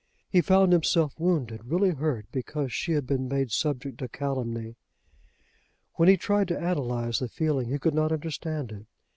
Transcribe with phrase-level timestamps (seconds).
[0.31, 4.75] He found himself wounded, really hurt, because she had been made subject to calumny.
[5.93, 8.87] When he tried to analyse the feeling he could not understand it.